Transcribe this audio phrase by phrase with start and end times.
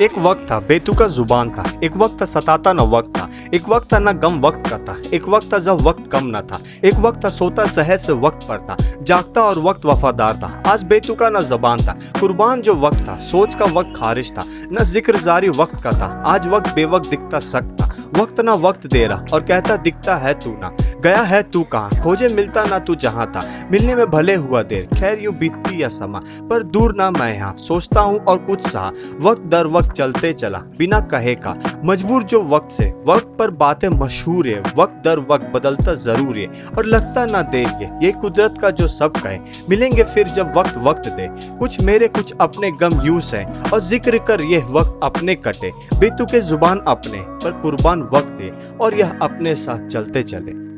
[0.00, 3.92] एक वक्त था, बेतुका ज़ुबान था। एक वक्त था सताता न वक्त था। एक वक्त
[3.92, 6.94] था न गम वक्त का था। एक वक्त था जब वक्त कम न था। एक
[6.94, 11.30] वक्त था सोता सहज से वक्त पर था। जागता और वक्त वफादार था। आज बेतुका
[11.30, 15.48] न जबान था। कुर्बान जो वक्त था, सोच का वक्त खारिज था। न ज़िक्र जारी
[15.48, 19.76] वक्त का था। आज वक्त बेवक्त दिखता सकता वक्त ना वक्त दे रहा और कहता
[19.76, 21.90] दिखता है तू ना। गया है तू कहाँ?
[22.02, 23.40] खोजे मिलता ना तू जहाँ था।
[23.70, 27.54] मिलने में भले हुआ देर, खैर यूँ बीतती या समा। पर दूर ना मैं यहाँ,
[27.56, 28.90] सोचता हूँ और कुछ सहा।
[29.22, 31.54] वक्त दर वक्त चलते चला, बिना कहे का।
[31.84, 36.46] मजबूर जो वक्त से, वक्त पर बातें मशहूर है। वक्त दर वक्त बदलता ज़रूर है।
[36.78, 40.78] और लगता ना देर ये ये कुदरत का जो सब कहे। मिलेंगे फिर जब वक्त
[40.78, 41.28] वक्त दे।
[41.58, 46.24] कुछ मेरे, कुछ अपने गम यूस है और ज़िक्र कर ये वक्त अपने कटे। बेतु
[46.24, 50.69] के ज़ुबान अपने, पर कुर्बान वक्त दे। और यह अपने साथ चलते चले।